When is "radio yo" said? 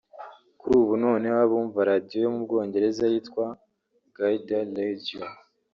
1.89-2.29